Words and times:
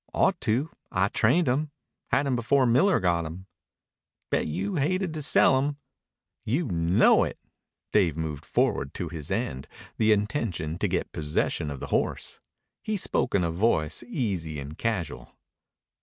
"Ought 0.15 0.41
to. 0.41 0.71
I 0.91 1.09
trained 1.09 1.47
him. 1.47 1.69
Had 2.07 2.25
him 2.25 2.35
before 2.35 2.65
Miller 2.65 2.99
got 2.99 3.23
him." 3.23 3.45
"Bet 4.31 4.47
you 4.47 4.77
hated 4.77 5.13
to 5.13 5.21
sell 5.21 5.59
him." 5.61 5.77
"You 6.43 6.65
know 6.69 7.23
it." 7.23 7.37
Dave 7.93 8.17
moved 8.17 8.43
forward 8.43 8.95
to 8.95 9.09
his 9.09 9.29
end, 9.29 9.67
the 9.97 10.11
intention 10.11 10.79
to 10.79 10.87
get 10.87 11.11
possession 11.11 11.69
of 11.69 11.79
the 11.81 11.87
horse. 11.93 12.39
He 12.81 12.97
spoke 12.97 13.35
in 13.35 13.43
a 13.43 13.51
voice 13.51 14.01
easy 14.07 14.59
and 14.59 14.75
casual. 14.75 15.35